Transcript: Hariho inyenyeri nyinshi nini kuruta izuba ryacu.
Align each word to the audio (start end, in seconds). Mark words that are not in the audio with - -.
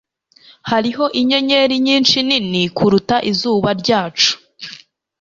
Hariho 0.69 1.05
inyenyeri 1.19 1.75
nyinshi 1.87 2.17
nini 2.27 2.63
kuruta 2.77 3.15
izuba 3.31 3.69
ryacu. 3.81 4.31